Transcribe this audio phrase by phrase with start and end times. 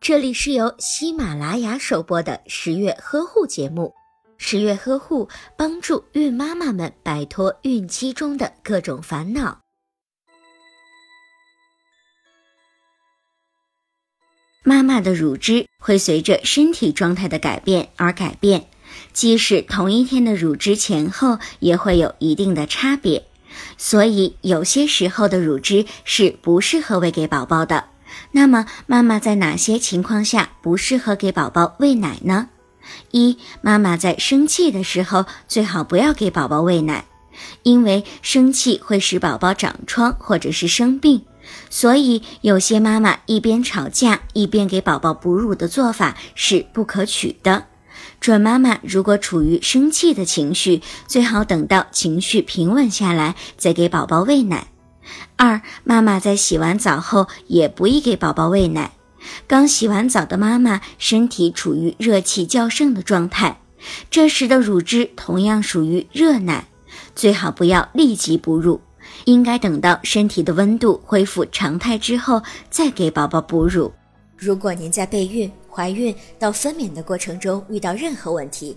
[0.00, 3.94] 这里是由喜马拉雅首播的十月呵护节目。
[4.36, 9.60] 十月呵护帮助孕妈妈们摆脱孕期中的各种烦恼。
[14.62, 18.68] 妈妈的乳汁会随着身体状态的改变而改变，
[19.12, 23.26] 即使同一天的乳汁前后也会有一定的差别，
[23.78, 27.84] 所以有些时候的乳汁是不适合喂给宝宝的。
[28.32, 32.48] 那么，妈妈在哪些情况下不适合给宝宝喂奶呢？
[33.12, 37.06] 一、妈妈在生气的时候最好不要给宝宝喂奶，
[37.62, 41.22] 因为生气会使宝宝长疮或者是生病。
[41.70, 47.66] 所以，有些妈妈一边吵架一边给宝宝哺乳的做法是不可取的。
[48.20, 54.68] 准妈妈如果处于生气的情绪，最好等到情绪平稳下来再给宝宝喂奶。
[55.36, 58.92] 二、妈妈在洗完澡后也不宜给宝宝喂奶。
[59.46, 63.58] 刚洗完澡的妈妈身体处于热气较盛的状态，
[64.10, 66.66] 这时的乳汁同样属于热奶，
[67.14, 68.80] 最好不要立即哺乳，
[69.24, 73.92] 应该等到身体的温度恢复常态之后再给宝宝哺乳。
[74.36, 78.76] 如果您在备孕、怀孕到分娩的过程中遇到任何问题，